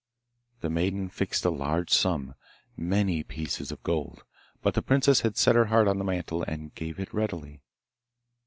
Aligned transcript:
The 0.61 0.69
maiden 0.71 1.09
fixed 1.09 1.45
a 1.45 1.51
large 1.51 1.91
sum, 1.91 2.33
many 2.75 3.21
pieces 3.21 3.71
of 3.71 3.83
gold, 3.83 4.23
but 4.63 4.73
the 4.73 4.81
princess 4.81 5.21
had 5.21 5.37
set 5.37 5.55
her 5.55 5.65
heart 5.65 5.87
on 5.87 5.99
the 5.99 6.03
mantle, 6.03 6.41
and 6.41 6.73
gave 6.73 6.99
it 6.99 7.13
readily. 7.13 7.61